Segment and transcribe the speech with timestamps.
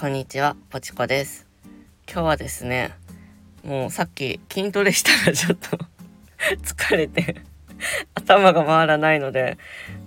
[0.00, 1.46] こんにちは、ポチコです。
[2.10, 2.92] 今日はですね、
[3.62, 5.76] もうさっき筋トレしたらちょっと
[6.64, 7.42] 疲れて
[8.14, 9.58] 頭が回らないので、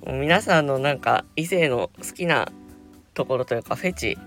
[0.03, 2.51] もう皆さんのなんか異性の好きな
[3.13, 4.17] ところというかフェチ、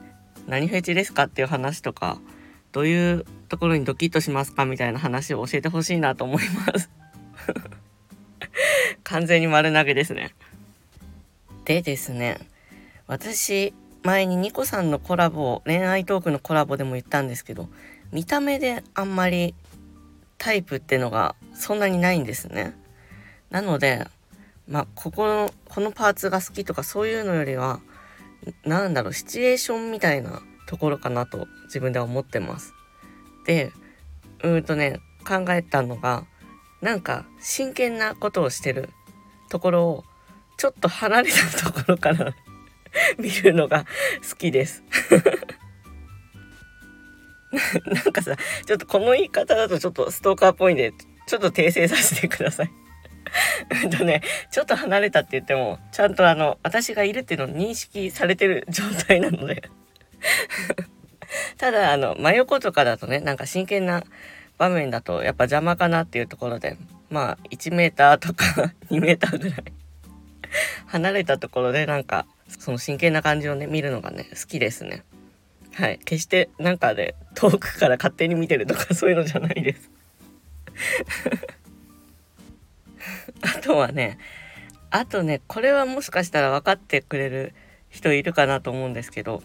[0.46, 2.20] 何フェチですかっていう話とか、
[2.70, 6.90] どういうところにドキッとしますかみたいな話を教えてほしいなと思います
[9.02, 10.30] 完全に丸投げですね。
[11.64, 12.38] でですね、
[13.08, 13.74] 私、
[14.06, 17.68] 前にニコさんのコラボを、恋愛トークのコラボでも言ったんですけど、
[18.12, 19.56] 見た目であんまり
[20.38, 22.72] タイプってのがそんなにないんですね。
[23.50, 24.06] なので、
[24.68, 27.80] まあ、ここの、このパーツが好きとかそういうのよりは、
[28.64, 32.74] なんだろう、シチュエーションみたいなところかなと自分では思ってます。
[33.44, 33.72] で、
[34.44, 36.24] うーんとね、考えたのが、
[36.80, 38.90] なんか真剣なことをしてる
[39.48, 40.04] ところを
[40.58, 42.34] ちょっと離れたところから
[43.18, 43.84] 見るのが
[44.28, 44.82] 好きです。
[47.86, 50.92] なんかさ、ちょっとこの言い方だとちょっとストーカーっぽいんで、
[51.26, 52.70] ちょっと訂正させてください。
[53.82, 59.62] えっとね、ちょっと離れたって言っても、ちゃんとあの、私がいるっていうのを認識されてる状態なので。
[61.58, 64.04] ただ、あの、真横とかだとね、なんか真剣な
[64.58, 66.76] 場面だとやっぱ邪魔かなっていうところで、
[67.10, 69.64] まあ、1メーターとか2メーターぐらい。
[70.86, 75.04] 離れたところでなんか、その真剣な感じをね、見るのがね、好きですね。
[75.74, 75.98] はい。
[75.98, 79.90] 決してなんかで遠くから勝手に見てるとか そういうのじゃないです
[83.42, 84.18] あとはね、
[84.90, 87.54] あとね、これはもしかしたら分かってくれる
[87.90, 89.42] 人いるかなと思うんですけど、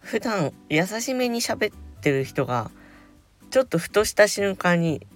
[0.00, 2.70] 普段優しめに喋ってる人が、
[3.50, 5.06] ちょっとふとした瞬間に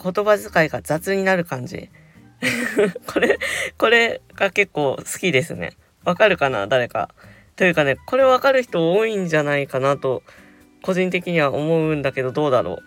[0.00, 1.88] 言葉遣いが雑になる感じ。
[3.06, 3.38] これ、
[3.78, 5.72] これが結構好きですね。
[6.06, 6.66] わかるかな？
[6.66, 7.10] 誰か。
[7.56, 10.22] というかね、これわかる人多いんじゃないかなと、
[10.82, 12.78] 個人的には思うんだけど、どうだろう？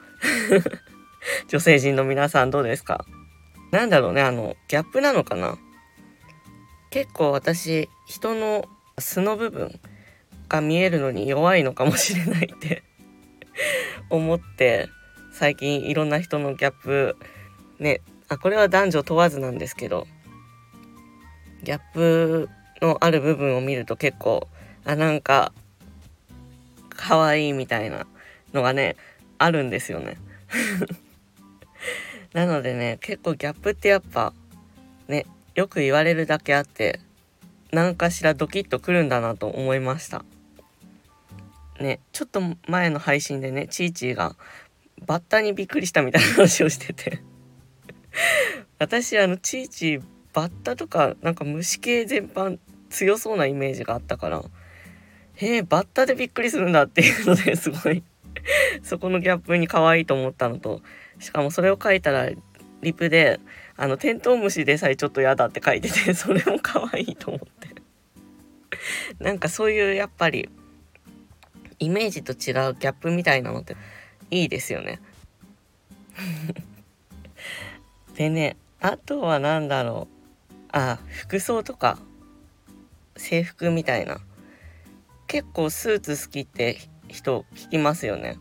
[1.49, 3.05] 女性陣の皆さんどうですか？
[3.71, 5.57] なんだろうね、あの、ギャップなのかな？
[6.91, 8.65] 結構私、人の
[8.97, 9.79] 素の部分
[10.47, 12.83] が見えるのに弱いのかもしれないって
[14.09, 14.87] 思って、
[15.33, 17.15] 最近いろんな人のギャップ、
[17.79, 20.07] ね、あ、これは男女問わずなんですけど、
[21.63, 22.49] ギャップ
[22.81, 24.47] のある部分を見ると結構
[24.85, 25.51] あなんか
[26.89, 28.05] 可愛いみたいな
[28.53, 28.95] のがね
[29.37, 30.17] あるんですよね。
[32.33, 34.33] なのでね結構ギャップってやっぱ
[35.07, 35.25] ね
[35.55, 36.99] よく言われるだけあって
[37.71, 40.23] 何かしらドキッとくるんだなと思いました。
[41.79, 44.35] ねちょっと前の配信でねちーちーが
[45.05, 47.21] バッタにびっくりしたみたいな話をしてて。
[48.79, 50.03] 私あのちーちー
[50.33, 52.59] バッタとかなんか虫系全般
[52.89, 54.43] 強そうなイメージがあったから
[55.35, 58.03] へえバッタでびっくりするんだっていうのですごい
[58.83, 60.81] そこのギャップに可愛いと思ったのと
[61.19, 62.29] しかもそれを書いたら
[62.81, 63.39] リプで
[63.75, 67.69] あのテントウムシでさえちょっと嫌だって書いてて それも可愛いと思って。
[69.19, 70.49] なんかそういうやっぱり
[71.79, 73.75] イメージと違うギャップみたいなのって
[74.31, 75.01] いいですよね。
[78.15, 80.18] でねあとは何だろう。
[80.71, 81.97] あ服装とか
[83.17, 84.19] 制服みたいな。
[85.27, 88.39] 結構スーツ好きって人聞きますよね。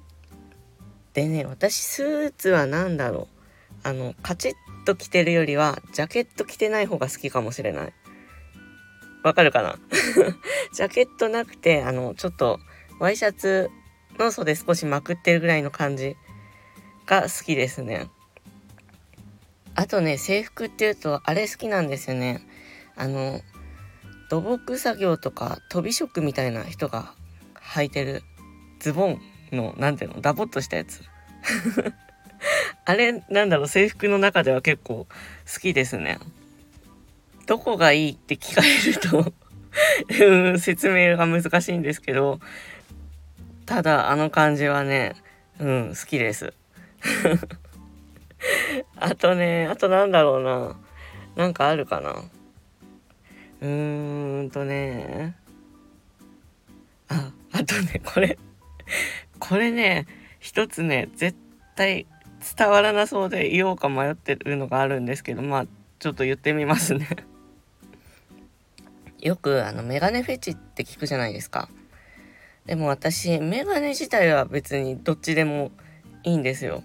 [1.12, 3.78] でね私スーツは何だろう。
[3.82, 4.54] あのカチッ
[4.86, 7.92] と着てるよりはジャケット着てない方が好きかもしれない。
[9.22, 9.78] わかるかな？
[10.72, 12.58] ジャケットなくてあのちょっと
[12.98, 13.70] ワイシャツ
[14.18, 16.16] の袖少しまくってるぐらいの感じ
[17.04, 18.08] が好きですね。
[19.78, 22.44] あとね制服っていうとあれ好きなんですよね。
[22.96, 23.40] あの
[24.28, 27.12] 土木作業とか飛び職みたいな人が
[27.74, 28.24] 履いてる
[28.80, 29.20] ズボン
[29.52, 31.04] の何ていうのダボっとしたやつ。
[32.86, 36.18] あれなんだろう制服の中では結構好きですね。
[37.46, 39.32] どこがいいって聞かれると
[40.26, 42.40] うん、説明が難しいんですけど
[43.64, 45.14] ただあの感じはね
[45.60, 46.52] うん好きです。
[48.96, 50.76] あとねあとなんだろうな。
[51.37, 52.11] なんかあるかな。
[53.61, 55.37] うーんとね。
[57.08, 58.38] ああとねこれ
[59.38, 60.06] これね
[60.40, 61.37] 一つね絶
[61.76, 62.06] 対
[62.56, 65.67] 伝わらなそうで言おうか迷ってるのがあるんですけどまあ
[65.99, 67.08] ちょっと言ってみますね。
[69.20, 71.69] よくあのメガネフェチって聞くじゃないですか。
[72.67, 75.73] でも私メガネ自体は別にどっちでも
[76.23, 76.84] いいんですよ。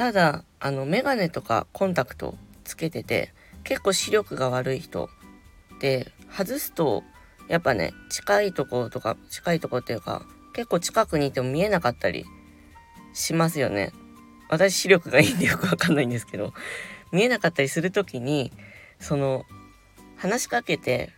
[0.00, 5.10] ただあのメガネとかコンタクトつけてて結構視力が悪い人
[5.74, 7.02] って外すと
[7.48, 10.22] やっぱね近いとことか近いとこっていうか
[10.54, 12.24] 結構近くにいても見えなかったり
[13.12, 13.92] しますよね。
[14.48, 16.54] 私視力がいいんでよくわかんないんですけど
[17.12, 18.52] 見えなかったりする時に
[19.00, 19.44] その
[20.16, 21.10] 話しかけて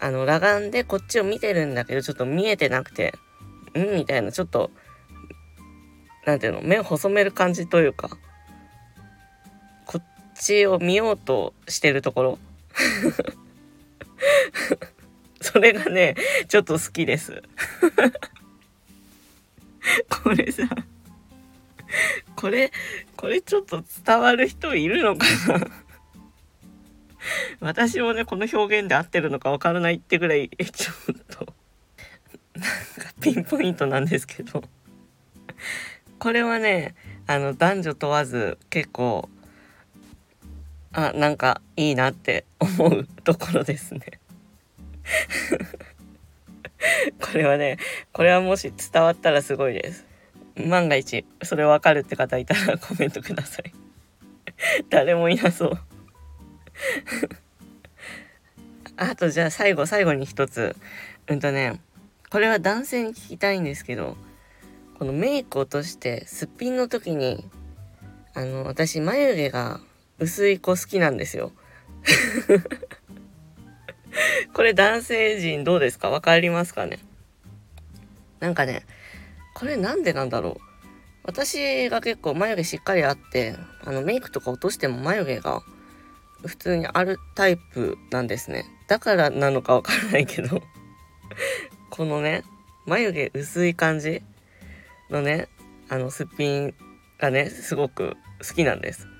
[0.00, 3.14] あの裸眼でこっちを見てるんだけどちょっと見えてなくて
[3.78, 4.72] んみたいなちょっと
[6.26, 8.10] 何ていうの目を細める感じというか
[9.86, 12.38] こっちを見ようとしてるところ。
[15.40, 16.16] それがね
[16.48, 17.42] ちょっと好きです。
[20.10, 20.64] これさ
[22.34, 22.72] これ
[23.16, 25.60] これちょっと伝わる人いるのかな？
[27.60, 31.54] 私もねこの表現で合ってるのかわからないってぐらいちょっと
[32.54, 32.70] なんか
[33.20, 34.64] ピンポイントなんですけど。
[36.18, 36.94] これはね
[37.26, 39.28] あの男女問わず結構
[40.92, 44.00] あなんかいいなって思うところですね。
[47.20, 47.78] これはね
[48.12, 50.06] これはもし伝わったらすごいです。
[50.56, 53.72] 万が一それわかるって方いたらコメントください。
[54.88, 55.72] 誰もいなそう。
[58.96, 60.74] あとじゃあ最後最後に一つ。
[61.28, 61.80] うんとね
[62.30, 64.16] これは男性に聞きたいんですけど
[64.98, 67.44] このメイク落としてすっぴんの時に
[68.34, 69.80] あの私眉毛が
[70.18, 71.52] 薄い子好きなんですよ。
[74.54, 76.08] これ男性陣どうですか？
[76.08, 76.98] 分かりますかね？
[78.40, 78.86] なんかね
[79.54, 80.56] これなんでなんだろう？
[81.24, 83.54] 私が結構眉毛しっかりあって
[83.84, 85.60] あのメイクとか落としても眉毛が
[86.46, 88.64] 普通にあるタイプなんですね。
[88.88, 90.62] だからなのかわからないけど。
[91.90, 92.44] このね
[92.86, 94.22] 眉毛薄い感じ。
[95.10, 95.48] のね
[95.88, 96.74] あのすっぴん
[97.18, 98.16] がねすごく
[98.46, 99.06] 好きなんです。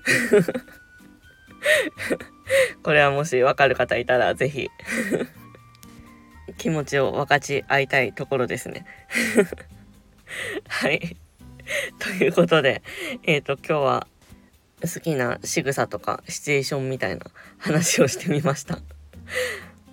[2.83, 4.69] これはもしわかる方いたら是非
[6.57, 8.85] 気持ちを分かち合いたいところですね。
[10.67, 11.17] はい。
[11.99, 12.81] ということで
[13.23, 14.07] えっ、ー、と今日は
[14.81, 17.25] 好きな仕草とかシチュエーションみたいな
[17.57, 18.79] 話をしてみました。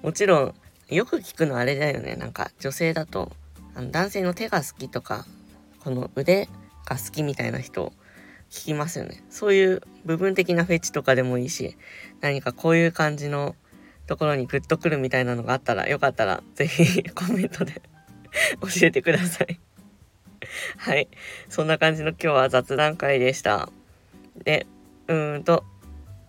[0.03, 0.55] もちろん
[0.89, 2.17] よく聞くのあれだよね。
[2.17, 3.33] なんか女性だと
[3.75, 5.27] あの男性の手が好きとか
[5.85, 6.49] この腕
[6.87, 7.93] が好きみたいな人
[8.51, 9.23] 聞きますよね。
[9.29, 11.77] そういう部分的なフェチとかでもいいし
[12.21, 13.55] 何かこういう感じの
[14.07, 17.83] ところにグッとくるみたいなのがあったらよかったら是非コメントで
[18.61, 19.61] 教えてください。
[20.79, 21.09] はい。
[21.49, 23.71] そんな感じの今日は雑談会でした。
[24.43, 24.67] で
[25.09, 25.65] うーんと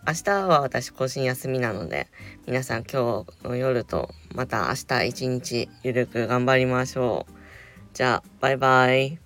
[0.07, 2.07] 明日は私更新休みなので
[2.45, 7.33] 皆さん今日の夜とまた明日一日ゆるく頑張りましょう。
[7.93, 9.24] じゃあバイバイ。